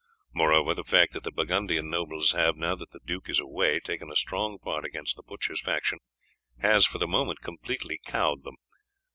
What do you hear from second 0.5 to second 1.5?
the fact that the